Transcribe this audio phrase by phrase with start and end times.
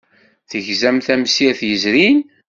[0.49, 2.19] Tegzam tamsirt yezrin?